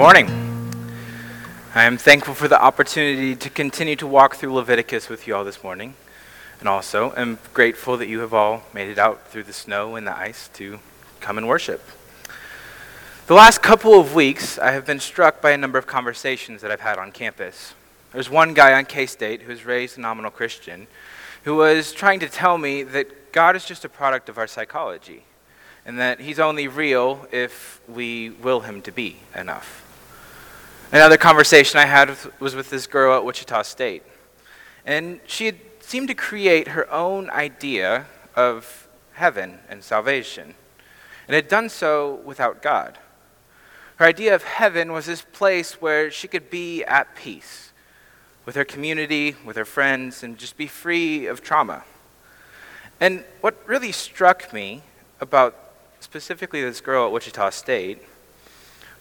morning. 0.00 0.30
I 1.74 1.84
am 1.84 1.98
thankful 1.98 2.32
for 2.32 2.48
the 2.48 2.58
opportunity 2.58 3.36
to 3.36 3.50
continue 3.50 3.96
to 3.96 4.06
walk 4.06 4.36
through 4.36 4.54
Leviticus 4.54 5.10
with 5.10 5.26
you 5.26 5.36
all 5.36 5.44
this 5.44 5.62
morning. 5.62 5.92
And 6.58 6.66
also 6.70 7.12
am 7.18 7.38
grateful 7.52 7.98
that 7.98 8.08
you 8.08 8.20
have 8.20 8.32
all 8.32 8.62
made 8.72 8.88
it 8.88 8.96
out 8.96 9.28
through 9.28 9.42
the 9.42 9.52
snow 9.52 9.96
and 9.96 10.06
the 10.06 10.16
ice 10.16 10.48
to 10.54 10.78
come 11.20 11.36
and 11.36 11.46
worship. 11.46 11.82
The 13.26 13.34
last 13.34 13.60
couple 13.60 14.00
of 14.00 14.14
weeks, 14.14 14.58
I 14.58 14.70
have 14.70 14.86
been 14.86 15.00
struck 15.00 15.42
by 15.42 15.50
a 15.50 15.58
number 15.58 15.78
of 15.78 15.86
conversations 15.86 16.62
that 16.62 16.70
I've 16.70 16.80
had 16.80 16.96
on 16.96 17.12
campus. 17.12 17.74
There's 18.14 18.30
one 18.30 18.54
guy 18.54 18.72
on 18.72 18.86
K 18.86 19.04
State 19.04 19.42
who 19.42 19.50
was 19.50 19.66
raised 19.66 19.98
a 19.98 20.00
nominal 20.00 20.30
Christian 20.30 20.86
who 21.44 21.56
was 21.56 21.92
trying 21.92 22.20
to 22.20 22.28
tell 22.30 22.56
me 22.56 22.84
that 22.84 23.32
God 23.32 23.54
is 23.54 23.66
just 23.66 23.84
a 23.84 23.90
product 23.90 24.30
of 24.30 24.38
our 24.38 24.46
psychology 24.46 25.24
and 25.84 25.98
that 25.98 26.20
he's 26.20 26.38
only 26.38 26.68
real 26.68 27.28
if 27.30 27.82
we 27.86 28.30
will 28.30 28.60
him 28.60 28.80
to 28.80 28.92
be 28.92 29.18
enough. 29.34 29.88
Another 30.92 31.16
conversation 31.16 31.78
I 31.78 31.86
had 31.86 32.16
was 32.40 32.56
with 32.56 32.68
this 32.68 32.88
girl 32.88 33.16
at 33.16 33.24
Wichita 33.24 33.62
State, 33.62 34.02
and 34.84 35.20
she 35.24 35.46
had 35.46 35.56
seemed 35.78 36.08
to 36.08 36.14
create 36.14 36.66
her 36.66 36.92
own 36.92 37.30
idea 37.30 38.06
of 38.34 38.88
heaven 39.12 39.60
and 39.68 39.84
salvation, 39.84 40.56
and 41.28 41.36
had 41.36 41.46
done 41.46 41.68
so 41.68 42.20
without 42.24 42.60
God. 42.60 42.98
Her 43.98 44.06
idea 44.06 44.34
of 44.34 44.42
heaven 44.42 44.92
was 44.92 45.06
this 45.06 45.22
place 45.22 45.80
where 45.80 46.10
she 46.10 46.26
could 46.26 46.50
be 46.50 46.82
at 46.82 47.14
peace 47.14 47.72
with 48.44 48.56
her 48.56 48.64
community, 48.64 49.36
with 49.44 49.54
her 49.54 49.64
friends, 49.64 50.24
and 50.24 50.36
just 50.36 50.56
be 50.56 50.66
free 50.66 51.26
of 51.26 51.40
trauma. 51.40 51.84
And 52.98 53.22
what 53.42 53.56
really 53.64 53.92
struck 53.92 54.52
me 54.52 54.82
about 55.20 55.56
specifically 56.00 56.62
this 56.62 56.80
girl 56.80 57.06
at 57.06 57.12
Wichita 57.12 57.50
State, 57.50 58.02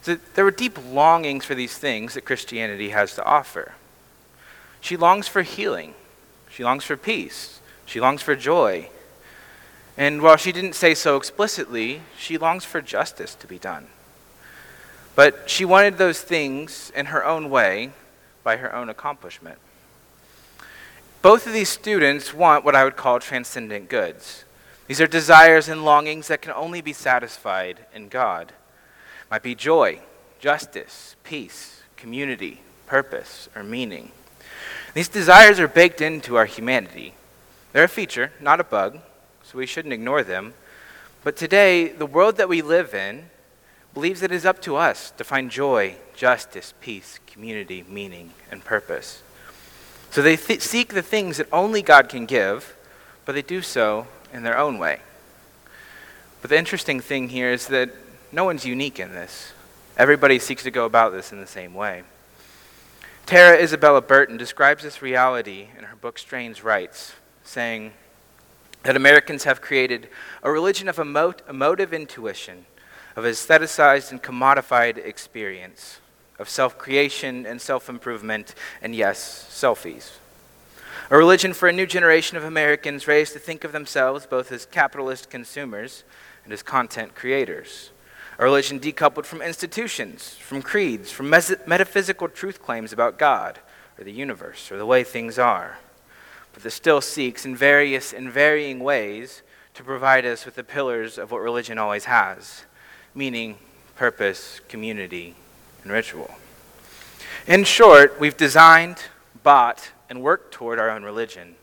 that 0.03 0.35
there 0.35 0.45
were 0.45 0.51
deep 0.51 0.77
longings 0.91 1.45
for 1.45 1.55
these 1.55 1.77
things 1.77 2.13
that 2.13 2.25
Christianity 2.25 2.89
has 2.89 3.15
to 3.15 3.25
offer. 3.25 3.73
She 4.81 4.97
longs 4.97 5.27
for 5.27 5.41
healing. 5.41 5.93
She 6.49 6.63
longs 6.63 6.83
for 6.83 6.97
peace. 6.97 7.59
She 7.85 7.99
longs 7.99 8.21
for 8.21 8.35
joy. 8.35 8.89
And 9.97 10.21
while 10.21 10.37
she 10.37 10.51
didn't 10.51 10.75
say 10.75 10.93
so 10.95 11.17
explicitly, 11.17 12.01
she 12.17 12.37
longs 12.37 12.63
for 12.63 12.81
justice 12.81 13.35
to 13.35 13.47
be 13.47 13.59
done. 13.59 13.87
But 15.15 15.49
she 15.49 15.65
wanted 15.65 15.97
those 15.97 16.21
things 16.21 16.91
in 16.95 17.07
her 17.07 17.25
own 17.25 17.49
way 17.49 17.91
by 18.43 18.57
her 18.57 18.73
own 18.73 18.87
accomplishment. 18.87 19.57
Both 21.21 21.45
of 21.45 21.51
these 21.51 21.67
students 21.67 22.33
want 22.33 22.63
what 22.63 22.75
I 22.75 22.85
would 22.85 22.95
call 22.95 23.19
transcendent 23.19 23.89
goods. 23.89 24.45
These 24.87 25.01
are 25.01 25.07
desires 25.07 25.67
and 25.67 25.83
longings 25.83 26.29
that 26.29 26.41
can 26.41 26.53
only 26.53 26.79
be 26.79 26.93
satisfied 26.93 27.85
in 27.93 28.07
God. 28.07 28.53
Might 29.31 29.43
be 29.43 29.55
joy, 29.55 29.99
justice, 30.39 31.15
peace, 31.23 31.83
community, 31.97 32.61
purpose, 32.87 33.49
or 33.55 33.63
meaning. 33.63 34.11
These 34.93 35.09
desires 35.09 35.59
are 35.59 35.67
baked 35.67 36.01
into 36.01 36.35
our 36.35 36.45
humanity. 36.45 37.13
They're 37.71 37.83
a 37.83 37.89
feature, 37.89 38.31
not 38.39 38.59
a 38.59 38.63
bug, 38.63 38.99
so 39.43 39.57
we 39.57 39.67
shouldn't 39.67 39.93
ignore 39.93 40.23
them. 40.23 40.53
But 41.23 41.37
today, 41.37 41.89
the 41.89 42.05
world 42.05 42.37
that 42.37 42.49
we 42.49 42.61
live 42.61 42.93
in 42.93 43.29
believes 43.93 44.21
that 44.21 44.31
it 44.31 44.35
is 44.35 44.45
up 44.45 44.61
to 44.63 44.75
us 44.75 45.11
to 45.11 45.23
find 45.23 45.51
joy, 45.51 45.95
justice, 46.15 46.73
peace, 46.81 47.19
community, 47.27 47.83
meaning, 47.87 48.31
and 48.49 48.63
purpose. 48.63 49.21
So 50.11 50.21
they 50.21 50.37
th- 50.37 50.61
seek 50.61 50.93
the 50.93 51.01
things 51.01 51.37
that 51.37 51.47
only 51.51 51.81
God 51.81 52.09
can 52.09 52.25
give, 52.25 52.75
but 53.25 53.35
they 53.35 53.41
do 53.41 53.61
so 53.61 54.07
in 54.33 54.43
their 54.43 54.57
own 54.57 54.79
way. 54.79 54.99
But 56.41 56.49
the 56.49 56.57
interesting 56.57 56.99
thing 56.99 57.29
here 57.29 57.51
is 57.51 57.67
that 57.67 57.91
no 58.31 58.43
one's 58.43 58.65
unique 58.65 58.99
in 58.99 59.11
this. 59.11 59.53
Everybody 59.97 60.39
seeks 60.39 60.63
to 60.63 60.71
go 60.71 60.85
about 60.85 61.11
this 61.11 61.31
in 61.31 61.39
the 61.41 61.47
same 61.47 61.73
way. 61.73 62.03
Tara 63.25 63.57
Isabella 63.57 64.01
Burton 64.01 64.37
describes 64.37 64.83
this 64.83 65.01
reality 65.01 65.67
in 65.77 65.83
her 65.83 65.95
book 65.95 66.17
Strange 66.17 66.63
Rites, 66.63 67.13
saying 67.43 67.93
that 68.83 68.95
Americans 68.95 69.43
have 69.43 69.61
created 69.61 70.07
a 70.41 70.51
religion 70.51 70.87
of 70.87 70.99
emotive 70.99 71.93
intuition, 71.93 72.65
of 73.15 73.25
aestheticized 73.25 74.11
and 74.11 74.23
commodified 74.23 74.97
experience, 74.97 75.99
of 76.39 76.49
self 76.49 76.77
creation 76.77 77.45
and 77.45 77.61
self 77.61 77.89
improvement, 77.89 78.55
and 78.81 78.95
yes, 78.95 79.47
selfies. 79.51 80.13
A 81.11 81.17
religion 81.17 81.53
for 81.53 81.67
a 81.67 81.73
new 81.73 81.85
generation 81.85 82.37
of 82.37 82.43
Americans 82.43 83.07
raised 83.07 83.33
to 83.33 83.39
think 83.39 83.63
of 83.63 83.71
themselves 83.71 84.25
both 84.25 84.51
as 84.51 84.65
capitalist 84.65 85.29
consumers 85.29 86.03
and 86.43 86.53
as 86.53 86.63
content 86.63 87.15
creators. 87.15 87.91
A 88.39 88.43
religion 88.43 88.79
decoupled 88.79 89.25
from 89.25 89.41
institutions, 89.41 90.35
from 90.35 90.61
creeds, 90.61 91.11
from 91.11 91.29
metaphysical 91.29 92.29
truth 92.29 92.61
claims 92.61 92.93
about 92.93 93.19
God 93.19 93.59
or 93.97 94.05
the 94.05 94.13
universe 94.13 94.71
or 94.71 94.77
the 94.77 94.85
way 94.85 95.03
things 95.03 95.37
are, 95.37 95.77
but 96.53 96.63
that 96.63 96.71
still 96.71 97.01
seeks 97.01 97.45
in 97.45 97.53
various 97.53 98.13
and 98.13 98.31
varying 98.31 98.79
ways 98.79 99.41
to 99.73 99.83
provide 99.83 100.25
us 100.25 100.45
with 100.45 100.55
the 100.55 100.63
pillars 100.63 101.17
of 101.17 101.31
what 101.31 101.41
religion 101.41 101.77
always 101.77 102.05
has 102.05 102.63
meaning, 103.13 103.57
purpose, 103.95 104.61
community, 104.69 105.35
and 105.83 105.91
ritual. 105.91 106.35
In 107.47 107.63
short, 107.63 108.19
we've 108.19 108.37
designed, 108.37 108.99
bought, 109.43 109.91
and 110.09 110.21
worked 110.21 110.53
toward 110.53 110.79
our 110.79 110.89
own 110.89 111.03
religion. 111.03 111.55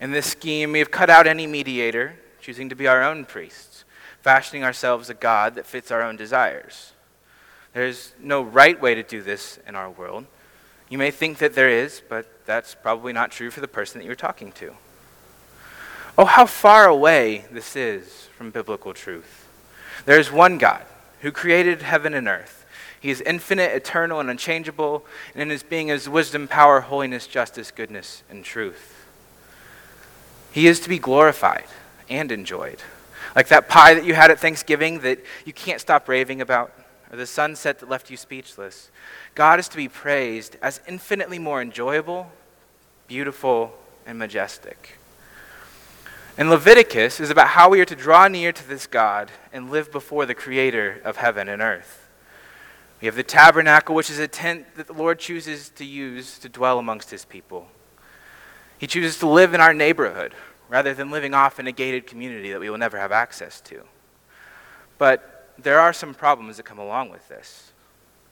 In 0.00 0.10
this 0.10 0.26
scheme, 0.26 0.72
we 0.72 0.80
have 0.80 0.90
cut 0.90 1.08
out 1.08 1.26
any 1.26 1.46
mediator, 1.46 2.16
choosing 2.40 2.68
to 2.68 2.74
be 2.74 2.86
our 2.86 3.02
own 3.02 3.24
priests, 3.24 3.84
fashioning 4.26 4.64
ourselves 4.64 5.08
a 5.08 5.14
God 5.14 5.54
that 5.54 5.66
fits 5.66 5.92
our 5.92 6.02
own 6.02 6.16
desires. 6.16 6.94
There's 7.74 8.12
no 8.20 8.42
right 8.42 8.80
way 8.82 8.96
to 8.96 9.04
do 9.04 9.22
this 9.22 9.60
in 9.68 9.76
our 9.76 9.88
world. 9.88 10.26
You 10.88 10.98
may 10.98 11.12
think 11.12 11.38
that 11.38 11.54
there 11.54 11.68
is, 11.68 12.02
but 12.08 12.26
that's 12.44 12.74
probably 12.74 13.12
not 13.12 13.30
true 13.30 13.52
for 13.52 13.60
the 13.60 13.68
person 13.68 14.00
that 14.00 14.04
you're 14.04 14.16
talking 14.16 14.50
to. 14.54 14.74
Oh, 16.18 16.24
how 16.24 16.44
far 16.44 16.88
away 16.88 17.44
this 17.52 17.76
is 17.76 18.28
from 18.36 18.50
biblical 18.50 18.92
truth. 18.92 19.46
There 20.06 20.18
is 20.18 20.32
one 20.32 20.58
God 20.58 20.82
who 21.20 21.30
created 21.30 21.82
heaven 21.82 22.12
and 22.12 22.26
earth 22.26 22.66
he 22.98 23.10
is 23.10 23.20
infinite, 23.20 23.70
eternal, 23.70 24.18
and 24.18 24.28
unchangeable, 24.28 25.04
and 25.34 25.42
in 25.42 25.50
his 25.50 25.62
being 25.62 25.90
is 25.90 26.08
wisdom, 26.08 26.48
power, 26.48 26.80
holiness, 26.80 27.28
justice, 27.28 27.70
goodness, 27.70 28.24
and 28.28 28.44
truth. 28.44 29.06
He 30.50 30.66
is 30.66 30.80
to 30.80 30.88
be 30.88 30.98
glorified 30.98 31.66
and 32.08 32.32
enjoyed. 32.32 32.82
Like 33.36 33.48
that 33.48 33.68
pie 33.68 33.92
that 33.92 34.04
you 34.04 34.14
had 34.14 34.30
at 34.30 34.40
Thanksgiving 34.40 35.00
that 35.00 35.22
you 35.44 35.52
can't 35.52 35.80
stop 35.80 36.08
raving 36.08 36.40
about, 36.40 36.72
or 37.12 37.18
the 37.18 37.26
sunset 37.26 37.78
that 37.80 37.88
left 37.90 38.10
you 38.10 38.16
speechless. 38.16 38.90
God 39.34 39.60
is 39.60 39.68
to 39.68 39.76
be 39.76 39.88
praised 39.88 40.56
as 40.62 40.80
infinitely 40.88 41.38
more 41.38 41.60
enjoyable, 41.60 42.32
beautiful, 43.06 43.74
and 44.06 44.18
majestic. 44.18 44.98
And 46.38 46.48
Leviticus 46.48 47.20
is 47.20 47.30
about 47.30 47.48
how 47.48 47.68
we 47.68 47.80
are 47.80 47.86
to 47.86 47.94
draw 47.94 48.26
near 48.26 48.52
to 48.52 48.68
this 48.68 48.86
God 48.86 49.30
and 49.52 49.70
live 49.70 49.92
before 49.92 50.24
the 50.24 50.34
Creator 50.34 51.02
of 51.04 51.18
heaven 51.18 51.48
and 51.48 51.60
earth. 51.60 52.08
We 53.02 53.06
have 53.06 53.16
the 53.16 53.22
tabernacle, 53.22 53.94
which 53.94 54.10
is 54.10 54.18
a 54.18 54.28
tent 54.28 54.76
that 54.76 54.86
the 54.86 54.94
Lord 54.94 55.18
chooses 55.18 55.68
to 55.70 55.84
use 55.84 56.38
to 56.38 56.48
dwell 56.48 56.78
amongst 56.78 57.10
his 57.10 57.26
people. 57.26 57.68
He 58.78 58.86
chooses 58.86 59.18
to 59.18 59.28
live 59.28 59.52
in 59.52 59.60
our 59.60 59.74
neighborhood 59.74 60.32
rather 60.68 60.94
than 60.94 61.10
living 61.10 61.34
off 61.34 61.60
in 61.60 61.66
a 61.66 61.72
gated 61.72 62.06
community 62.06 62.50
that 62.50 62.60
we 62.60 62.70
will 62.70 62.78
never 62.78 62.98
have 62.98 63.12
access 63.12 63.60
to. 63.62 63.82
But 64.98 65.52
there 65.58 65.80
are 65.80 65.92
some 65.92 66.14
problems 66.14 66.56
that 66.56 66.64
come 66.64 66.78
along 66.78 67.10
with 67.10 67.28
this. 67.28 67.72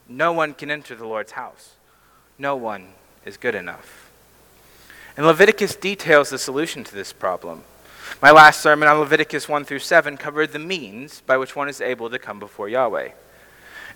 No 0.08 0.32
one 0.32 0.54
can 0.54 0.70
enter 0.70 0.94
the 0.94 1.06
Lord's 1.06 1.32
house, 1.32 1.74
no 2.38 2.56
one 2.56 2.88
is 3.24 3.36
good 3.36 3.54
enough. 3.54 4.10
And 5.16 5.26
Leviticus 5.26 5.76
details 5.76 6.30
the 6.30 6.38
solution 6.38 6.82
to 6.84 6.94
this 6.94 7.12
problem. 7.12 7.62
My 8.20 8.30
last 8.30 8.60
sermon 8.60 8.88
on 8.88 8.98
Leviticus 8.98 9.48
1 9.48 9.64
through 9.64 9.78
7 9.78 10.16
covered 10.16 10.52
the 10.52 10.58
means 10.58 11.20
by 11.20 11.36
which 11.36 11.56
one 11.56 11.68
is 11.68 11.80
able 11.80 12.10
to 12.10 12.18
come 12.18 12.38
before 12.38 12.68
Yahweh. 12.68 13.10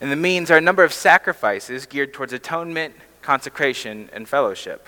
And 0.00 0.12
the 0.12 0.17
means 0.17 0.50
are 0.50 0.56
a 0.56 0.62
number 0.62 0.84
of 0.84 0.93
sacrifices 0.93 1.87
geared 1.87 2.14
towards 2.14 2.32
atonement, 2.32 2.94
consecration, 3.20 4.08
and 4.12 4.29
fellowship. 4.29 4.87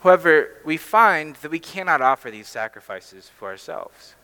However, 0.00 0.50
we 0.64 0.76
find 0.76 1.36
that 1.36 1.50
we 1.50 1.58
cannot 1.58 2.00
offer 2.00 2.30
these 2.30 2.48
sacrifices 2.48 3.30
for 3.38 3.48
ourselves. 3.48 4.14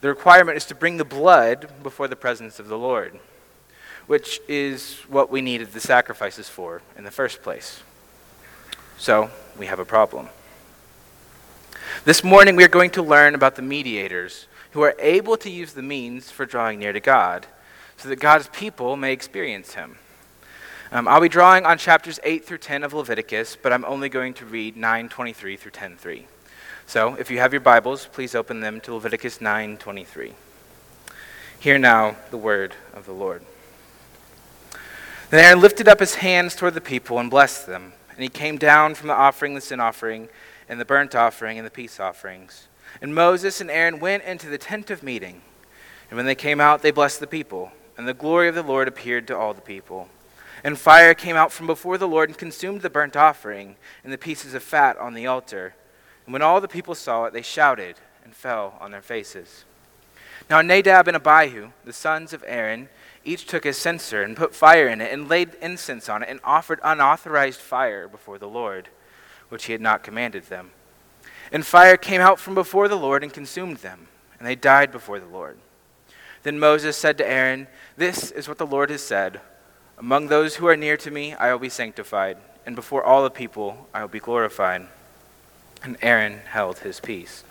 The 0.00 0.08
requirement 0.08 0.56
is 0.56 0.64
to 0.66 0.74
bring 0.74 0.96
the 0.96 1.04
blood 1.04 1.68
before 1.82 2.06
the 2.06 2.16
presence 2.16 2.60
of 2.60 2.68
the 2.68 2.78
Lord, 2.78 3.18
which 4.06 4.40
is 4.46 4.98
what 5.08 5.30
we 5.30 5.42
needed 5.42 5.72
the 5.72 5.80
sacrifices 5.80 6.48
for 6.48 6.82
in 6.96 7.04
the 7.04 7.10
first 7.10 7.42
place. 7.42 7.82
So, 8.96 9.30
we 9.58 9.66
have 9.66 9.80
a 9.80 9.84
problem. 9.84 10.28
This 12.04 12.22
morning, 12.22 12.54
we 12.54 12.64
are 12.64 12.68
going 12.68 12.90
to 12.90 13.02
learn 13.02 13.34
about 13.34 13.56
the 13.56 13.62
mediators 13.62 14.46
who 14.72 14.82
are 14.82 14.94
able 14.98 15.36
to 15.38 15.50
use 15.50 15.72
the 15.72 15.82
means 15.82 16.30
for 16.30 16.46
drawing 16.46 16.78
near 16.78 16.92
to 16.92 17.00
God 17.00 17.46
so 17.96 18.08
that 18.08 18.20
God's 18.20 18.48
people 18.48 18.96
may 18.96 19.12
experience 19.12 19.74
him. 19.74 19.98
Um, 20.90 21.06
I'll 21.06 21.20
be 21.20 21.28
drawing 21.28 21.66
on 21.66 21.76
chapters 21.76 22.18
8 22.22 22.46
through 22.46 22.58
10 22.58 22.82
of 22.82 22.94
Leviticus, 22.94 23.58
but 23.60 23.74
I'm 23.74 23.84
only 23.84 24.08
going 24.08 24.32
to 24.34 24.46
read 24.46 24.74
9:23 24.74 25.58
through 25.58 25.72
10:3. 25.72 26.26
So, 26.86 27.14
if 27.16 27.30
you 27.30 27.40
have 27.40 27.52
your 27.52 27.60
Bibles, 27.60 28.06
please 28.10 28.34
open 28.34 28.60
them 28.60 28.80
to 28.80 28.94
Leviticus 28.94 29.38
9:23. 29.38 30.32
Hear 31.60 31.76
now 31.76 32.16
the 32.30 32.38
word 32.38 32.74
of 32.94 33.04
the 33.04 33.12
Lord. 33.12 33.42
Then 35.28 35.44
Aaron 35.44 35.60
lifted 35.60 35.88
up 35.88 36.00
his 36.00 36.14
hands 36.16 36.56
toward 36.56 36.72
the 36.72 36.80
people 36.80 37.18
and 37.18 37.28
blessed 37.28 37.66
them. 37.66 37.92
And 38.14 38.22
he 38.22 38.30
came 38.30 38.56
down 38.56 38.94
from 38.94 39.08
the 39.08 39.14
offering, 39.14 39.54
the 39.54 39.60
sin 39.60 39.80
offering, 39.80 40.30
and 40.70 40.80
the 40.80 40.86
burnt 40.86 41.14
offering, 41.14 41.58
and 41.58 41.66
the 41.66 41.70
peace 41.70 42.00
offerings. 42.00 42.66
And 43.02 43.14
Moses 43.14 43.60
and 43.60 43.70
Aaron 43.70 44.00
went 44.00 44.24
into 44.24 44.48
the 44.48 44.56
tent 44.56 44.90
of 44.90 45.02
meeting. 45.02 45.42
And 46.08 46.16
when 46.16 46.24
they 46.24 46.34
came 46.34 46.62
out, 46.62 46.80
they 46.80 46.92
blessed 46.92 47.20
the 47.20 47.26
people. 47.26 47.72
And 47.98 48.08
the 48.08 48.14
glory 48.14 48.48
of 48.48 48.54
the 48.54 48.62
Lord 48.62 48.88
appeared 48.88 49.26
to 49.26 49.36
all 49.36 49.52
the 49.52 49.60
people. 49.60 50.08
And 50.64 50.78
fire 50.78 51.14
came 51.14 51.36
out 51.36 51.52
from 51.52 51.66
before 51.66 51.98
the 51.98 52.08
Lord 52.08 52.28
and 52.28 52.38
consumed 52.38 52.82
the 52.82 52.90
burnt 52.90 53.16
offering 53.16 53.76
and 54.02 54.12
the 54.12 54.18
pieces 54.18 54.54
of 54.54 54.62
fat 54.62 54.96
on 54.98 55.14
the 55.14 55.26
altar. 55.26 55.74
And 56.26 56.32
when 56.32 56.42
all 56.42 56.60
the 56.60 56.68
people 56.68 56.94
saw 56.94 57.24
it, 57.24 57.32
they 57.32 57.42
shouted 57.42 57.96
and 58.24 58.34
fell 58.34 58.76
on 58.80 58.90
their 58.90 59.02
faces. 59.02 59.64
Now 60.50 60.60
Nadab 60.62 61.08
and 61.08 61.16
Abihu, 61.16 61.70
the 61.84 61.92
sons 61.92 62.32
of 62.32 62.44
Aaron, 62.46 62.88
each 63.24 63.46
took 63.46 63.64
his 63.64 63.76
censer 63.76 64.22
and 64.22 64.36
put 64.36 64.54
fire 64.54 64.88
in 64.88 65.00
it 65.00 65.12
and 65.12 65.28
laid 65.28 65.54
incense 65.60 66.08
on 66.08 66.22
it 66.22 66.28
and 66.28 66.40
offered 66.42 66.80
unauthorized 66.82 67.60
fire 67.60 68.08
before 68.08 68.38
the 68.38 68.48
Lord, 68.48 68.88
which 69.48 69.66
he 69.66 69.72
had 69.72 69.80
not 69.80 70.02
commanded 70.02 70.44
them. 70.44 70.70
And 71.52 71.64
fire 71.64 71.96
came 71.96 72.20
out 72.20 72.38
from 72.38 72.54
before 72.54 72.88
the 72.88 72.96
Lord 72.96 73.22
and 73.22 73.32
consumed 73.32 73.78
them, 73.78 74.08
and 74.38 74.46
they 74.46 74.54
died 74.54 74.92
before 74.92 75.20
the 75.20 75.26
Lord. 75.26 75.58
Then 76.42 76.58
Moses 76.58 76.96
said 76.96 77.18
to 77.18 77.28
Aaron, 77.28 77.66
This 77.96 78.30
is 78.30 78.48
what 78.48 78.58
the 78.58 78.66
Lord 78.66 78.90
has 78.90 79.02
said 79.02 79.40
Among 79.98 80.28
those 80.28 80.56
who 80.56 80.66
are 80.68 80.76
near 80.76 80.96
to 80.96 81.10
me, 81.10 81.34
I 81.34 81.52
will 81.52 81.58
be 81.58 81.68
sanctified, 81.68 82.36
and 82.64 82.76
before 82.76 83.02
all 83.02 83.22
the 83.22 83.30
people, 83.30 83.88
I 83.92 84.00
will 84.00 84.08
be 84.08 84.20
glorified. 84.20 84.86
And 85.82 85.96
Aaron 86.02 86.40
held 86.50 86.78
his 86.78 87.00
peace. 87.00 87.42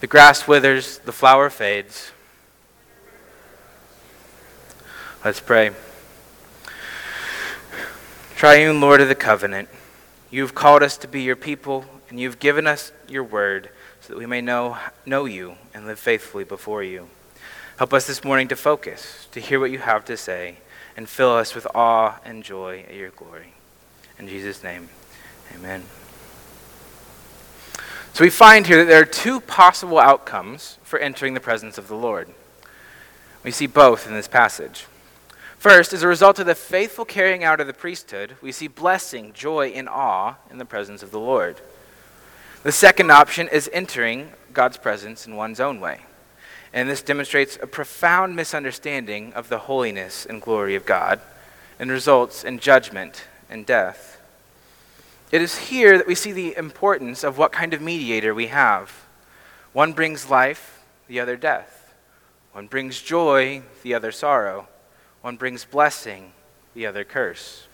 The 0.00 0.06
grass 0.06 0.46
withers, 0.46 0.98
the 0.98 1.12
flower 1.12 1.50
fades 1.50 2.12
Let's 5.24 5.40
pray. 5.40 5.72
Triune 8.36 8.80
Lord 8.80 9.00
of 9.00 9.08
the 9.08 9.16
covenant, 9.16 9.68
you've 10.30 10.54
called 10.54 10.84
us 10.84 10.96
to 10.98 11.08
be 11.08 11.22
your 11.22 11.34
people, 11.34 11.84
and 12.08 12.20
you've 12.20 12.38
given 12.38 12.68
us 12.68 12.92
your 13.08 13.24
word 13.24 13.68
so 14.00 14.12
that 14.12 14.18
we 14.18 14.26
may 14.26 14.40
know, 14.40 14.78
know 15.04 15.24
you 15.24 15.56
and 15.74 15.86
live 15.88 15.98
faithfully 15.98 16.44
before 16.44 16.84
you. 16.84 17.08
Help 17.78 17.92
us 17.92 18.06
this 18.06 18.22
morning 18.22 18.46
to 18.46 18.54
focus, 18.54 19.26
to 19.32 19.40
hear 19.40 19.58
what 19.58 19.72
you 19.72 19.80
have 19.80 20.04
to 20.04 20.16
say, 20.16 20.58
and 20.98 21.08
fill 21.08 21.30
us 21.30 21.54
with 21.54 21.64
awe 21.76 22.18
and 22.24 22.42
joy 22.42 22.84
at 22.88 22.94
your 22.96 23.10
glory. 23.10 23.52
In 24.18 24.26
Jesus' 24.26 24.64
name, 24.64 24.88
amen. 25.54 25.84
So 28.12 28.24
we 28.24 28.30
find 28.30 28.66
here 28.66 28.78
that 28.78 28.90
there 28.90 29.00
are 29.00 29.04
two 29.04 29.38
possible 29.38 30.00
outcomes 30.00 30.76
for 30.82 30.98
entering 30.98 31.34
the 31.34 31.40
presence 31.40 31.78
of 31.78 31.86
the 31.86 31.94
Lord. 31.94 32.28
We 33.44 33.52
see 33.52 33.68
both 33.68 34.08
in 34.08 34.12
this 34.12 34.26
passage. 34.26 34.86
First, 35.56 35.92
as 35.92 36.02
a 36.02 36.08
result 36.08 36.40
of 36.40 36.46
the 36.46 36.56
faithful 36.56 37.04
carrying 37.04 37.44
out 37.44 37.60
of 37.60 37.68
the 37.68 37.72
priesthood, 37.72 38.34
we 38.42 38.50
see 38.50 38.66
blessing, 38.66 39.32
joy, 39.32 39.68
and 39.68 39.88
awe 39.88 40.34
in 40.50 40.58
the 40.58 40.64
presence 40.64 41.04
of 41.04 41.12
the 41.12 41.20
Lord. 41.20 41.60
The 42.64 42.72
second 42.72 43.12
option 43.12 43.46
is 43.46 43.70
entering 43.72 44.32
God's 44.52 44.78
presence 44.78 45.28
in 45.28 45.36
one's 45.36 45.60
own 45.60 45.78
way. 45.78 46.00
And 46.72 46.88
this 46.88 47.02
demonstrates 47.02 47.58
a 47.60 47.66
profound 47.66 48.36
misunderstanding 48.36 49.32
of 49.32 49.48
the 49.48 49.58
holiness 49.58 50.26
and 50.26 50.42
glory 50.42 50.74
of 50.74 50.84
God 50.84 51.20
and 51.78 51.90
results 51.90 52.44
in 52.44 52.58
judgment 52.58 53.24
and 53.48 53.64
death. 53.64 54.20
It 55.30 55.42
is 55.42 55.56
here 55.58 55.98
that 55.98 56.06
we 56.06 56.14
see 56.14 56.32
the 56.32 56.56
importance 56.56 57.22
of 57.24 57.38
what 57.38 57.52
kind 57.52 57.74
of 57.74 57.80
mediator 57.80 58.34
we 58.34 58.46
have. 58.48 59.04
One 59.72 59.92
brings 59.92 60.30
life, 60.30 60.82
the 61.06 61.20
other 61.20 61.36
death. 61.36 61.94
One 62.52 62.66
brings 62.66 63.00
joy, 63.00 63.62
the 63.82 63.94
other 63.94 64.10
sorrow. 64.10 64.68
One 65.20 65.36
brings 65.36 65.64
blessing, 65.64 66.32
the 66.74 66.86
other 66.86 67.04
curse. 67.04 67.66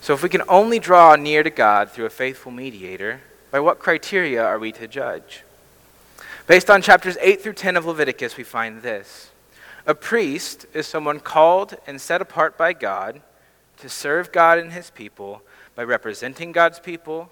So 0.00 0.14
if 0.14 0.22
we 0.22 0.28
can 0.28 0.42
only 0.48 0.78
draw 0.78 1.16
near 1.16 1.42
to 1.42 1.50
God 1.50 1.90
through 1.90 2.06
a 2.06 2.10
faithful 2.10 2.52
mediator, 2.52 3.20
by 3.50 3.60
what 3.60 3.78
criteria 3.78 4.44
are 4.44 4.58
we 4.58 4.72
to 4.72 4.86
judge? 4.86 5.42
Based 6.48 6.70
on 6.70 6.80
chapters 6.80 7.18
8 7.20 7.42
through 7.42 7.52
10 7.52 7.76
of 7.76 7.84
Leviticus, 7.84 8.38
we 8.38 8.42
find 8.42 8.80
this. 8.80 9.32
A 9.86 9.94
priest 9.94 10.64
is 10.72 10.86
someone 10.86 11.20
called 11.20 11.76
and 11.86 12.00
set 12.00 12.22
apart 12.22 12.56
by 12.56 12.72
God 12.72 13.20
to 13.76 13.88
serve 13.90 14.32
God 14.32 14.58
and 14.58 14.72
his 14.72 14.88
people 14.88 15.42
by 15.74 15.84
representing 15.84 16.52
God's 16.52 16.80
people, 16.80 17.30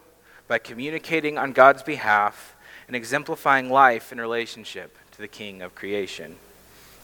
by 0.48 0.58
communicating 0.58 1.38
on 1.38 1.52
God's 1.52 1.82
behalf, 1.82 2.54
and 2.88 2.94
exemplifying 2.94 3.70
life 3.70 4.12
in 4.12 4.20
relationship 4.20 4.98
to 5.12 5.18
the 5.18 5.28
King 5.28 5.62
of 5.62 5.74
creation. 5.74 6.36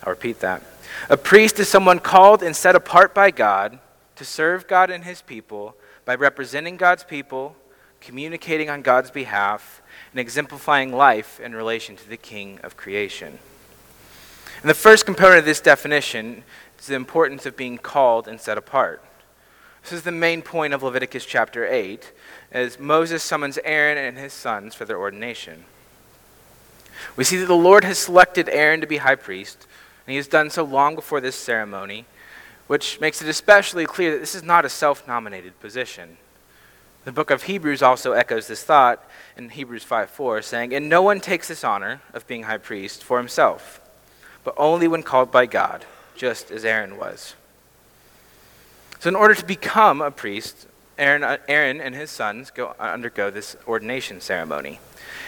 I'll 0.04 0.12
repeat 0.12 0.40
that. 0.40 0.62
A 1.08 1.16
priest 1.16 1.58
is 1.58 1.68
someone 1.70 1.98
called 1.98 2.42
and 2.42 2.54
set 2.54 2.76
apart 2.76 3.14
by 3.14 3.30
God 3.30 3.78
to 4.16 4.24
serve 4.26 4.68
God 4.68 4.90
and 4.90 5.04
his 5.04 5.22
people 5.22 5.76
by 6.04 6.14
representing 6.16 6.76
God's 6.76 7.04
people, 7.04 7.56
communicating 8.02 8.68
on 8.68 8.82
God's 8.82 9.10
behalf, 9.10 9.80
and 10.10 10.20
exemplifying 10.20 10.92
life 10.92 11.40
in 11.40 11.54
relation 11.54 11.96
to 11.96 12.08
the 12.08 12.16
King 12.16 12.58
of 12.62 12.76
creation. 12.76 13.38
And 14.60 14.68
the 14.68 14.74
first 14.74 15.06
component 15.06 15.38
of 15.38 15.44
this 15.44 15.60
definition 15.60 16.44
is 16.78 16.86
the 16.86 16.94
importance 16.94 17.46
of 17.46 17.56
being 17.56 17.78
called 17.78 18.28
and 18.28 18.40
set 18.40 18.58
apart. 18.58 19.02
This 19.82 19.92
is 19.92 20.02
the 20.02 20.12
main 20.12 20.42
point 20.42 20.74
of 20.74 20.82
Leviticus 20.82 21.24
chapter 21.24 21.66
8, 21.66 22.12
as 22.52 22.78
Moses 22.78 23.22
summons 23.22 23.58
Aaron 23.64 23.98
and 23.98 24.18
his 24.18 24.32
sons 24.32 24.74
for 24.74 24.84
their 24.84 24.98
ordination. 24.98 25.64
We 27.16 27.24
see 27.24 27.38
that 27.38 27.46
the 27.46 27.56
Lord 27.56 27.84
has 27.84 27.98
selected 27.98 28.48
Aaron 28.48 28.80
to 28.80 28.86
be 28.86 28.98
high 28.98 29.16
priest 29.16 29.66
and 30.06 30.12
he 30.12 30.16
has 30.16 30.28
done 30.28 30.50
so 30.50 30.64
long 30.64 30.94
before 30.94 31.20
this 31.20 31.36
ceremony, 31.36 32.04
which 32.66 33.00
makes 33.00 33.22
it 33.22 33.28
especially 33.28 33.86
clear 33.86 34.12
that 34.12 34.20
this 34.20 34.34
is 34.34 34.42
not 34.42 34.64
a 34.64 34.68
self 34.68 35.06
nominated 35.06 35.58
position. 35.60 36.16
The 37.04 37.12
book 37.12 37.30
of 37.30 37.44
Hebrews 37.44 37.82
also 37.82 38.12
echoes 38.12 38.46
this 38.46 38.62
thought 38.62 39.04
in 39.36 39.48
Hebrews 39.48 39.82
5 39.82 40.08
4, 40.08 40.42
saying, 40.42 40.74
And 40.74 40.88
no 40.88 41.02
one 41.02 41.20
takes 41.20 41.48
this 41.48 41.64
honor 41.64 42.00
of 42.14 42.26
being 42.26 42.44
high 42.44 42.58
priest 42.58 43.02
for 43.02 43.18
himself, 43.18 43.80
but 44.44 44.54
only 44.56 44.86
when 44.86 45.02
called 45.02 45.32
by 45.32 45.46
God, 45.46 45.84
just 46.16 46.50
as 46.50 46.64
Aaron 46.64 46.96
was. 46.96 47.34
So, 49.00 49.08
in 49.08 49.16
order 49.16 49.34
to 49.34 49.44
become 49.44 50.00
a 50.00 50.12
priest, 50.12 50.68
Aaron, 51.02 51.24
uh, 51.24 51.36
Aaron 51.48 51.80
and 51.80 51.96
his 51.96 52.12
sons 52.12 52.52
go 52.52 52.76
undergo 52.78 53.28
this 53.28 53.56
ordination 53.66 54.20
ceremony. 54.20 54.78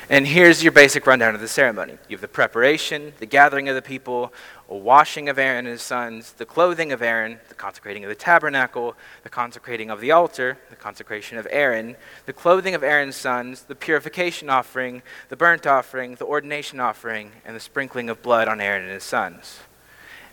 And 0.08 0.24
here's 0.24 0.62
your 0.62 0.70
basic 0.70 1.04
rundown 1.04 1.34
of 1.34 1.40
the 1.40 1.48
ceremony. 1.48 1.98
You 2.08 2.16
have 2.16 2.20
the 2.20 2.28
preparation, 2.28 3.12
the 3.18 3.26
gathering 3.26 3.68
of 3.68 3.74
the 3.74 3.82
people, 3.82 4.32
a 4.68 4.76
washing 4.76 5.28
of 5.28 5.36
Aaron 5.36 5.66
and 5.66 5.72
his 5.72 5.82
sons, 5.82 6.34
the 6.34 6.46
clothing 6.46 6.92
of 6.92 7.02
Aaron, 7.02 7.40
the 7.48 7.56
consecrating 7.56 8.04
of 8.04 8.08
the 8.08 8.14
tabernacle, 8.14 8.94
the 9.24 9.28
consecrating 9.28 9.90
of 9.90 10.00
the 10.00 10.12
altar, 10.12 10.58
the 10.70 10.76
consecration 10.76 11.38
of 11.38 11.48
Aaron, 11.50 11.96
the 12.26 12.32
clothing 12.32 12.76
of 12.76 12.84
Aaron's 12.84 13.16
sons, 13.16 13.62
the 13.62 13.74
purification 13.74 14.48
offering, 14.48 15.02
the 15.28 15.36
burnt 15.36 15.66
offering, 15.66 16.14
the 16.14 16.24
ordination 16.24 16.78
offering, 16.78 17.32
and 17.44 17.56
the 17.56 17.60
sprinkling 17.60 18.08
of 18.08 18.22
blood 18.22 18.46
on 18.46 18.60
Aaron 18.60 18.82
and 18.82 18.92
his 18.92 19.02
sons. 19.02 19.58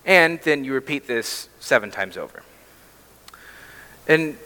And 0.05 0.39
then 0.41 0.63
you 0.63 0.73
repeat 0.73 1.07
this 1.07 1.49
seven 1.59 1.89
times 1.89 2.15
over. 2.15 2.43
And 4.07 4.37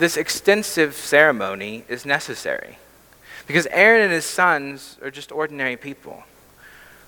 this 0.00 0.16
extensive 0.16 0.94
ceremony 0.94 1.84
is 1.88 2.04
necessary. 2.04 2.78
Because 3.46 3.66
Aaron 3.70 4.02
and 4.02 4.12
his 4.12 4.24
sons 4.24 4.98
are 5.02 5.10
just 5.10 5.30
ordinary 5.30 5.76
people. 5.76 6.24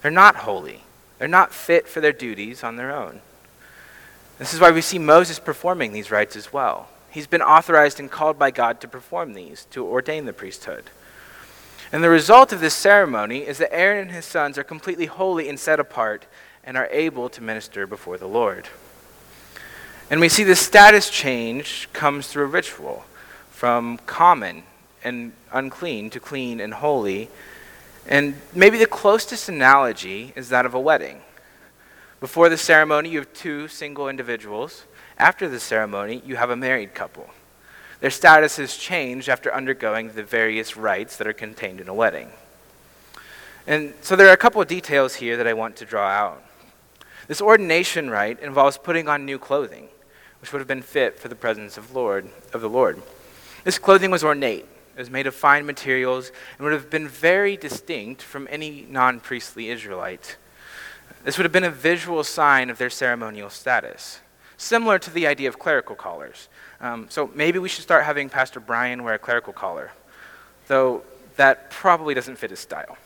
They're 0.03 0.11
not 0.11 0.37
holy, 0.37 0.83
they're 1.19 1.29
not 1.29 1.53
fit 1.53 1.89
for 1.89 2.01
their 2.01 2.13
duties 2.13 2.63
on 2.63 2.77
their 2.77 2.95
own. 2.95 3.21
This 4.39 4.53
is 4.53 4.61
why 4.61 4.71
we 4.71 4.81
see 4.81 4.99
Moses 4.99 5.39
performing 5.39 5.93
these 5.93 6.11
rites 6.11 6.37
as 6.37 6.53
well. 6.53 6.89
He's 7.11 7.27
been 7.27 7.43
authorized 7.43 8.01
and 8.01 8.11
called 8.11 8.39
by 8.39 8.51
God 8.51 8.81
to 8.81 8.89
perform 8.89 9.35
these, 9.35 9.67
to 9.71 9.87
ordain 9.87 10.25
the 10.25 10.33
priesthood. 10.33 10.85
And 11.93 12.03
the 12.03 12.09
result 12.09 12.53
of 12.53 12.61
this 12.61 12.75
ceremony 12.75 13.47
is 13.47 13.59
that 13.59 13.75
Aaron 13.75 13.99
and 13.99 14.11
his 14.11 14.25
sons 14.25 14.57
are 14.59 14.65
completely 14.65 15.07
holy 15.07 15.49
and 15.49 15.61
set 15.61 15.79
apart 15.79 16.27
and 16.65 16.77
are 16.77 16.89
able 16.91 17.29
to 17.29 17.43
minister 17.43 17.87
before 17.87 18.19
the 18.19 18.27
Lord. 18.29 18.69
And 20.13 20.21
we 20.21 20.29
see 20.29 20.45
the 20.45 20.55
status 20.55 21.09
change 21.09 21.89
comes 21.95 22.27
through 22.27 22.45
a 22.45 22.49
ritual 22.49 23.07
from 23.51 23.97
common 24.05 24.65
and 25.03 25.33
unclean 25.51 26.11
to 26.11 26.21
clean 26.21 26.61
and 26.61 26.75
holy. 26.75 27.31
And 28.07 28.35
maybe 28.55 28.77
the 28.77 28.85
closest 28.85 29.49
analogy 29.49 30.35
is 30.37 30.51
that 30.51 30.67
of 30.67 30.75
a 30.75 30.81
wedding. 30.81 31.23
Before 32.21 32.51
the 32.51 32.59
ceremony, 32.59 33.09
you 33.09 33.21
have 33.21 33.33
two 33.33 33.69
single 33.69 34.07
individuals. 34.07 34.85
After 35.17 35.49
the 35.49 35.59
ceremony, 35.59 36.23
you 36.27 36.37
have 36.37 36.51
a 36.51 36.57
married 36.57 36.93
couple. 36.93 37.31
Their 38.01 38.11
status 38.11 38.57
has 38.57 38.77
changed 38.77 39.31
after 39.31 39.55
undergoing 39.55 40.13
the 40.13 40.23
various 40.23 40.77
rites 40.77 41.17
that 41.17 41.27
are 41.27 41.33
contained 41.33 41.81
in 41.81 41.89
a 41.89 41.95
wedding. 41.95 42.29
And 43.67 43.95
so 44.03 44.15
there 44.15 44.29
are 44.29 44.35
a 44.35 44.37
couple 44.37 44.61
of 44.61 44.69
details 44.69 45.15
here 45.15 45.39
that 45.39 45.47
I 45.47 45.55
want 45.55 45.77
to 45.77 45.87
draw 45.87 46.07
out. 46.07 46.45
This 47.29 47.41
ordination 47.41 48.11
rite 48.11 48.41
involves 48.41 48.77
putting 48.77 49.09
on 49.09 49.25
new 49.25 49.39
clothing, 49.39 49.89
which 50.43 50.53
would 50.53 50.59
have 50.59 50.69
been 50.69 50.83
fit 50.83 51.19
for 51.21 51.29
the 51.29 51.37
presence 51.37 51.79
of 51.79 51.95
Lord 51.95 52.29
of 52.53 52.61
the 52.61 52.69
Lord. 52.69 53.01
This 53.63 53.79
clothing 53.79 54.11
was 54.11 54.25
ornate. 54.25 54.67
It 54.97 54.99
was 54.99 55.09
made 55.09 55.29
of 55.29 55.37
fine 55.37 55.65
materials 55.65 56.33
and 56.59 56.65
would 56.65 56.73
have 56.73 56.91
been 56.91 57.09
very 57.09 57.57
distinct 57.57 58.21
from 58.21 58.49
any 58.51 58.85
non 58.91 59.21
priestly 59.21 59.71
Israelite. 59.71 60.37
This 61.25 61.39
would 61.39 61.45
have 61.45 61.53
been 61.53 61.65
a 61.65 61.71
visual 61.71 62.25
sign 62.25 62.71
of 62.71 62.79
their 62.79 62.91
ceremonial 62.91 63.51
status. 63.51 64.21
similar 64.57 64.99
to 64.99 65.11
the 65.11 65.27
idea 65.27 65.49
of 65.49 65.59
clerical 65.59 65.97
collars. 65.97 66.49
Um, 66.81 67.07
so 67.09 67.31
maybe 67.35 67.59
we 67.59 67.69
should 67.69 67.83
start 67.83 68.05
having 68.05 68.29
Pastor 68.29 68.61
Brian 68.61 69.05
wear 69.05 69.15
a 69.15 69.19
clerical 69.19 69.53
collar, 69.53 69.93
though 70.67 71.03
that 71.37 71.71
probably 71.71 72.15
doesn't 72.15 72.37
fit 72.37 72.51
his 72.51 72.59
style. 72.59 72.97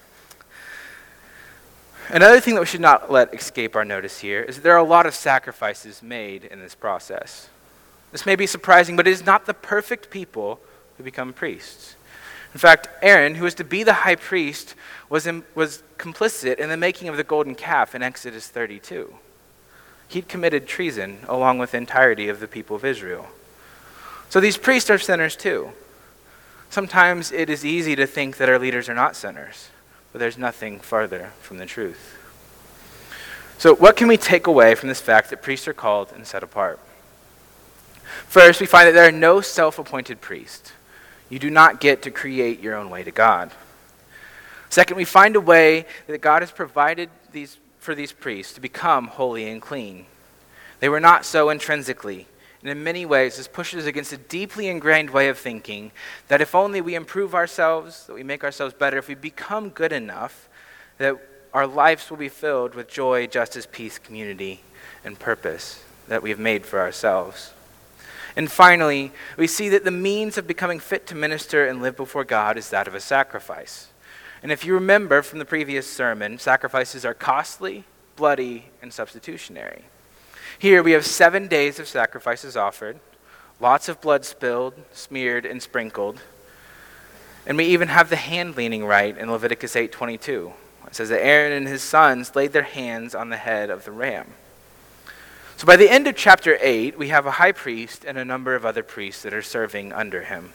Another 2.08 2.38
thing 2.38 2.54
that 2.54 2.60
we 2.60 2.66
should 2.66 2.80
not 2.80 3.10
let 3.10 3.34
escape 3.34 3.74
our 3.74 3.84
notice 3.84 4.20
here 4.20 4.40
is 4.40 4.56
that 4.56 4.62
there 4.62 4.74
are 4.74 4.78
a 4.78 4.84
lot 4.84 5.06
of 5.06 5.14
sacrifices 5.14 6.02
made 6.02 6.44
in 6.44 6.60
this 6.60 6.74
process. 6.74 7.48
This 8.12 8.24
may 8.24 8.36
be 8.36 8.46
surprising, 8.46 8.94
but 8.94 9.08
it 9.08 9.10
is 9.10 9.26
not 9.26 9.46
the 9.46 9.54
perfect 9.54 10.08
people 10.08 10.60
who 10.96 11.02
become 11.02 11.32
priests. 11.32 11.96
In 12.54 12.60
fact, 12.60 12.88
Aaron, 13.02 13.34
who 13.34 13.44
was 13.44 13.54
to 13.56 13.64
be 13.64 13.82
the 13.82 13.92
high 13.92 14.14
priest, 14.14 14.76
was, 15.08 15.26
in, 15.26 15.42
was 15.56 15.82
complicit 15.98 16.58
in 16.58 16.68
the 16.68 16.76
making 16.76 17.08
of 17.08 17.16
the 17.16 17.24
golden 17.24 17.56
calf 17.56 17.94
in 17.94 18.02
Exodus 18.02 18.46
32. 18.48 19.12
He'd 20.06 20.28
committed 20.28 20.68
treason 20.68 21.18
along 21.28 21.58
with 21.58 21.72
the 21.72 21.78
entirety 21.78 22.28
of 22.28 22.38
the 22.38 22.46
people 22.46 22.76
of 22.76 22.84
Israel. 22.84 23.26
So 24.30 24.38
these 24.38 24.56
priests 24.56 24.90
are 24.90 24.98
sinners 24.98 25.34
too. 25.34 25.72
Sometimes 26.70 27.32
it 27.32 27.50
is 27.50 27.64
easy 27.64 27.96
to 27.96 28.06
think 28.06 28.36
that 28.36 28.48
our 28.48 28.58
leaders 28.60 28.88
are 28.88 28.94
not 28.94 29.16
sinners 29.16 29.70
but 30.16 30.20
there's 30.20 30.38
nothing 30.38 30.80
farther 30.80 31.30
from 31.42 31.58
the 31.58 31.66
truth. 31.66 32.16
So, 33.58 33.74
what 33.74 33.96
can 33.96 34.08
we 34.08 34.16
take 34.16 34.46
away 34.46 34.74
from 34.74 34.88
this 34.88 34.98
fact 34.98 35.28
that 35.28 35.42
priests 35.42 35.68
are 35.68 35.74
called 35.74 36.10
and 36.16 36.26
set 36.26 36.42
apart? 36.42 36.80
First, 38.26 38.58
we 38.58 38.66
find 38.66 38.88
that 38.88 38.92
there 38.92 39.06
are 39.06 39.12
no 39.12 39.42
self 39.42 39.78
appointed 39.78 40.22
priests. 40.22 40.72
You 41.28 41.38
do 41.38 41.50
not 41.50 41.80
get 41.80 42.00
to 42.00 42.10
create 42.10 42.60
your 42.60 42.76
own 42.76 42.88
way 42.88 43.02
to 43.02 43.10
God. 43.10 43.50
Second, 44.70 44.96
we 44.96 45.04
find 45.04 45.36
a 45.36 45.40
way 45.40 45.84
that 46.06 46.22
God 46.22 46.40
has 46.40 46.50
provided 46.50 47.10
these, 47.32 47.58
for 47.78 47.94
these 47.94 48.12
priests 48.12 48.54
to 48.54 48.60
become 48.62 49.08
holy 49.08 49.46
and 49.50 49.60
clean. 49.60 50.06
They 50.80 50.88
were 50.88 50.98
not 50.98 51.26
so 51.26 51.50
intrinsically, 51.50 52.26
and 52.66 52.76
in 52.76 52.82
many 52.82 53.06
ways, 53.06 53.36
this 53.36 53.46
pushes 53.46 53.86
against 53.86 54.12
a 54.12 54.16
deeply 54.16 54.66
ingrained 54.66 55.10
way 55.10 55.28
of 55.28 55.38
thinking 55.38 55.92
that 56.26 56.40
if 56.40 56.52
only 56.52 56.80
we 56.80 56.96
improve 56.96 57.32
ourselves, 57.32 58.08
that 58.08 58.14
we 58.14 58.24
make 58.24 58.42
ourselves 58.42 58.74
better, 58.74 58.98
if 58.98 59.06
we 59.06 59.14
become 59.14 59.68
good 59.68 59.92
enough, 59.92 60.48
that 60.98 61.16
our 61.54 61.64
lives 61.64 62.10
will 62.10 62.16
be 62.16 62.28
filled 62.28 62.74
with 62.74 62.88
joy, 62.88 63.28
justice, 63.28 63.68
peace, 63.70 64.00
community, 64.00 64.62
and 65.04 65.16
purpose 65.16 65.80
that 66.08 66.24
we 66.24 66.30
have 66.30 66.40
made 66.40 66.66
for 66.66 66.80
ourselves. 66.80 67.52
And 68.34 68.50
finally, 68.50 69.12
we 69.36 69.46
see 69.46 69.68
that 69.68 69.84
the 69.84 69.92
means 69.92 70.36
of 70.36 70.48
becoming 70.48 70.80
fit 70.80 71.06
to 71.06 71.14
minister 71.14 71.68
and 71.68 71.80
live 71.80 71.96
before 71.96 72.24
God 72.24 72.58
is 72.58 72.70
that 72.70 72.88
of 72.88 72.96
a 72.96 73.00
sacrifice. 73.00 73.90
And 74.42 74.50
if 74.50 74.64
you 74.64 74.74
remember 74.74 75.22
from 75.22 75.38
the 75.38 75.44
previous 75.44 75.88
sermon, 75.88 76.40
sacrifices 76.40 77.04
are 77.04 77.14
costly, 77.14 77.84
bloody, 78.16 78.70
and 78.82 78.92
substitutionary. 78.92 79.84
Here 80.58 80.82
we 80.82 80.92
have 80.92 81.06
seven 81.06 81.48
days 81.48 81.78
of 81.78 81.88
sacrifices 81.88 82.56
offered, 82.56 82.98
lots 83.60 83.88
of 83.88 84.00
blood 84.00 84.24
spilled, 84.24 84.74
smeared, 84.92 85.46
and 85.46 85.62
sprinkled. 85.62 86.20
And 87.46 87.56
we 87.56 87.64
even 87.66 87.88
have 87.88 88.10
the 88.10 88.16
hand 88.16 88.56
leaning 88.56 88.84
rite 88.84 89.18
in 89.18 89.30
Leviticus 89.30 89.76
8:22. 89.76 90.52
It 90.86 90.94
says 90.94 91.08
that 91.08 91.24
Aaron 91.24 91.52
and 91.52 91.68
his 91.68 91.82
sons 91.82 92.34
laid 92.34 92.52
their 92.52 92.62
hands 92.62 93.14
on 93.14 93.28
the 93.28 93.36
head 93.36 93.70
of 93.70 93.84
the 93.84 93.92
ram. 93.92 94.34
So 95.56 95.66
by 95.66 95.76
the 95.76 95.88
end 95.88 96.06
of 96.06 96.16
chapter 96.16 96.58
8, 96.60 96.98
we 96.98 97.08
have 97.08 97.26
a 97.26 97.32
high 97.32 97.52
priest 97.52 98.04
and 98.04 98.18
a 98.18 98.24
number 98.24 98.54
of 98.54 98.66
other 98.66 98.82
priests 98.82 99.22
that 99.22 99.32
are 99.32 99.42
serving 99.42 99.92
under 99.92 100.22
him. 100.24 100.52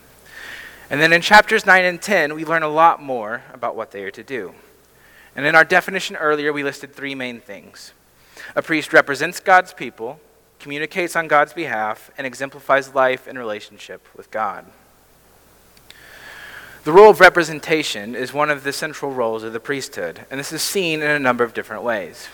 And 0.90 1.02
then 1.02 1.14
in 1.14 1.22
chapters 1.22 1.66
9 1.66 1.86
and 1.86 2.02
10, 2.02 2.36
we 2.36 2.46
learn 2.46 2.64
a 2.64 2.70
lot 2.70 3.02
more 3.02 3.44
about 3.54 3.76
what 3.76 3.92
they 3.92 4.04
are 4.04 4.12
to 4.12 4.24
do. 4.24 4.54
And 5.36 5.46
in 5.46 5.56
our 5.56 5.64
definition 5.64 6.18
earlier, 6.18 6.52
we 6.54 6.64
listed 6.64 6.94
three 6.94 7.16
main 7.16 7.40
things 7.40 7.94
a 8.56 8.62
priest 8.62 8.94
represents 8.94 9.40
God's 9.40 9.74
people, 9.74 10.20
communicates 10.60 11.16
on 11.16 11.28
God's 11.28 11.54
behalf, 11.54 12.12
and 12.18 12.28
exemplifies 12.28 12.94
life 12.94 13.28
in 13.28 13.38
relationship 13.38 14.08
with 14.16 14.32
God. 14.32 14.66
The 16.84 16.92
role 16.92 17.12
of 17.12 17.20
representation 17.20 18.16
is 18.16 18.34
one 18.34 18.50
of 18.50 18.64
the 18.64 18.74
central 18.74 19.12
roles 19.12 19.44
of 19.44 19.54
the 19.54 19.60
priesthood, 19.60 20.26
and 20.32 20.40
this 20.40 20.52
is 20.52 20.64
seen 20.64 21.02
in 21.02 21.12
a 21.12 21.20
number 21.20 21.44
of 21.44 21.54
different 21.54 21.84
ways. 21.84 22.28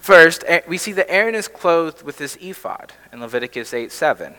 First, 0.00 0.44
we 0.66 0.78
see 0.78 0.92
that 0.92 1.10
Aaron 1.10 1.34
is 1.34 1.48
clothed 1.48 2.02
with 2.02 2.18
this 2.18 2.36
ephod 2.40 2.92
in 3.12 3.20
Leviticus 3.20 3.72
8 3.72 3.92
7. 3.92 4.34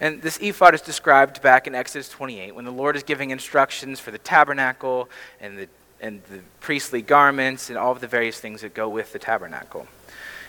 And 0.00 0.22
this 0.22 0.38
ephod 0.38 0.74
is 0.74 0.82
described 0.82 1.40
back 1.40 1.66
in 1.66 1.74
Exodus 1.74 2.08
28 2.08 2.54
when 2.54 2.64
the 2.64 2.70
Lord 2.70 2.96
is 2.96 3.02
giving 3.02 3.30
instructions 3.30 4.00
for 4.00 4.10
the 4.10 4.18
tabernacle 4.18 5.08
and 5.40 5.58
the, 5.58 5.68
and 6.00 6.22
the 6.24 6.40
priestly 6.60 7.00
garments 7.00 7.70
and 7.70 7.78
all 7.78 7.92
of 7.92 8.00
the 8.00 8.08
various 8.08 8.38
things 8.38 8.60
that 8.60 8.74
go 8.74 8.88
with 8.88 9.12
the 9.12 9.18
tabernacle. 9.18 9.86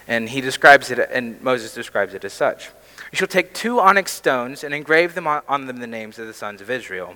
And 0.08 0.30
he 0.30 0.42
describes 0.42 0.90
it, 0.90 1.00
and 1.12 1.42
Moses 1.42 1.74
describes 1.74 2.14
it 2.14 2.24
as 2.24 2.34
such. 2.34 2.70
You 3.12 3.18
shall 3.18 3.28
take 3.28 3.54
two 3.54 3.80
onyx 3.80 4.12
stones 4.12 4.64
and 4.64 4.74
engrave 4.74 5.16
them 5.16 5.28
on, 5.28 5.42
on 5.48 5.68
them 5.68 5.78
the 5.78 5.88
names 5.88 6.20
of 6.20 6.28
the 6.28 6.34
sons 6.34 6.62
of 6.62 6.70
Israel. 6.70 7.16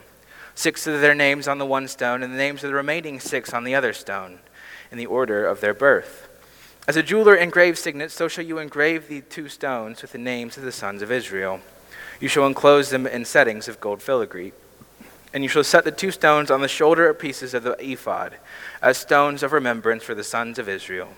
Six 0.56 0.86
of 0.88 1.02
their 1.02 1.16
names 1.16 1.48
on 1.48 1.58
the 1.58 1.66
one 1.66 1.88
stone, 1.88 2.24
and 2.24 2.34
the 2.34 2.38
names 2.38 2.64
of 2.64 2.70
the 2.70 2.76
remaining 2.76 3.20
six 3.20 3.54
on 3.54 3.64
the 3.64 3.76
other 3.76 3.94
stone, 3.94 4.40
in 4.92 4.98
the 4.98 5.06
order 5.06 5.46
of 5.46 5.62
their 5.62 5.74
birth. 5.74 6.28
As 6.88 6.98
a 6.98 7.04
jeweler 7.04 7.36
engraves 7.36 7.80
signets, 7.80 8.14
so 8.14 8.28
shall 8.28 8.44
you 8.44 8.58
engrave 8.58 9.08
the 9.08 9.22
two 9.22 9.48
stones 9.48 10.02
with 10.02 10.12
the 10.12 10.18
names 10.18 10.58
of 10.58 10.64
the 10.64 10.72
sons 10.72 11.02
of 11.02 11.12
Israel. 11.12 11.62
You 12.20 12.28
shall 12.28 12.46
enclose 12.46 12.90
them 12.90 13.08
in 13.08 13.24
settings 13.24 13.68
of 13.68 13.80
gold 13.80 14.02
filigree. 14.02 14.52
And 15.34 15.44
you 15.44 15.50
shall 15.50 15.64
set 15.64 15.86
the 15.86 15.92
two 15.92 16.12
stones 16.12 16.52
on 16.52 16.62
the 16.62 16.68
shoulder 16.68 17.14
pieces 17.14 17.54
of 17.54 17.64
the 17.64 17.78
ephod, 17.80 18.36
as 18.82 18.98
stones 18.98 19.44
of 19.44 19.54
remembrance 19.54 20.04
for 20.04 20.14
the 20.14 20.24
sons 20.24 20.60
of 20.60 20.68
Israel. 20.68 21.10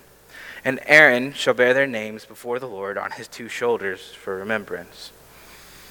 And 0.66 0.80
Aaron 0.86 1.34
shall 1.34 1.54
bear 1.54 1.74
their 1.74 1.88
names 1.88 2.26
before 2.26 2.60
the 2.60 2.68
Lord 2.68 2.98
on 2.98 3.12
his 3.12 3.28
two 3.28 3.50
shoulders 3.50 4.12
for 4.12 4.38
remembrance. 4.38 5.12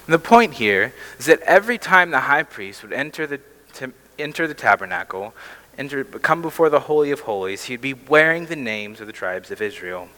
And 0.06 0.14
the 0.14 0.18
point 0.18 0.54
here 0.54 0.94
is 1.18 1.26
that 1.26 1.40
every 1.42 1.78
time 1.78 2.10
the 2.10 2.20
high 2.20 2.42
priest 2.42 2.82
would 2.82 2.92
enter 2.92 3.26
the, 3.26 3.40
to, 3.74 3.92
enter 4.18 4.48
the 4.48 4.54
tabernacle, 4.54 5.34
enter, 5.78 6.04
come 6.04 6.42
before 6.42 6.70
the 6.70 6.80
Holy 6.80 7.10
of 7.10 7.20
Holies, 7.20 7.64
he'd 7.64 7.80
be 7.80 7.94
wearing 7.94 8.46
the 8.46 8.56
names 8.56 9.00
of 9.00 9.06
the 9.06 9.12
tribes 9.12 9.50
of 9.50 9.60
Israel. 9.60 10.08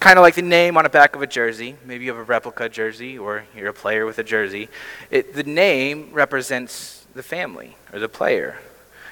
Kind 0.00 0.18
of 0.18 0.22
like 0.22 0.34
the 0.34 0.42
name 0.42 0.76
on 0.76 0.84
the 0.84 0.90
back 0.90 1.14
of 1.14 1.22
a 1.22 1.26
jersey. 1.26 1.76
Maybe 1.84 2.04
you 2.04 2.10
have 2.10 2.18
a 2.18 2.24
replica 2.24 2.68
jersey 2.68 3.18
or 3.18 3.44
you're 3.54 3.68
a 3.68 3.74
player 3.74 4.06
with 4.06 4.18
a 4.18 4.24
jersey. 4.24 4.68
It, 5.10 5.34
the 5.34 5.44
name 5.44 6.10
represents 6.12 7.06
the 7.14 7.22
family 7.22 7.76
or 7.92 7.98
the 7.98 8.08
player. 8.08 8.58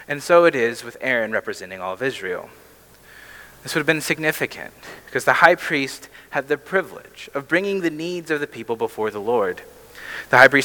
And 0.08 0.22
so 0.22 0.46
it 0.46 0.54
is 0.54 0.82
with 0.82 0.96
Aaron 1.00 1.30
representing 1.30 1.80
all 1.80 1.92
of 1.92 2.02
Israel. 2.02 2.50
This 3.62 3.74
would 3.74 3.80
have 3.80 3.86
been 3.86 4.00
significant 4.00 4.72
because 5.06 5.24
the 5.24 5.34
high 5.34 5.54
priest 5.54 6.08
had 6.30 6.48
the 6.48 6.56
privilege 6.56 7.28
of 7.34 7.48
bringing 7.48 7.80
the 7.80 7.90
needs 7.90 8.30
of 8.30 8.40
the 8.40 8.46
people 8.46 8.76
before 8.76 9.10
the 9.10 9.20
Lord. 9.20 9.62
The 10.30 10.38
high 10.38 10.48
priest 10.48 10.58